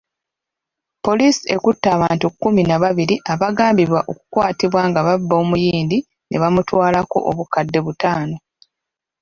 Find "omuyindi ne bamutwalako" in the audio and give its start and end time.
5.43-7.17